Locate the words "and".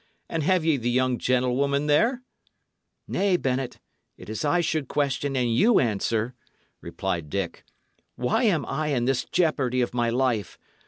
0.27-0.41, 5.37-5.53